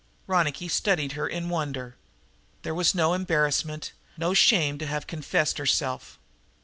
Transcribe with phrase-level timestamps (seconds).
[0.25, 1.95] Ronicky studied her in wonder.
[2.63, 6.17] There was no embarrassment, no shame to have confessed herself.